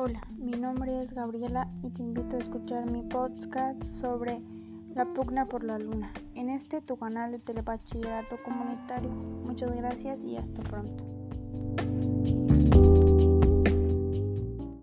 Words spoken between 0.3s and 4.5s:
mi nombre es Gabriela y te invito a escuchar mi podcast sobre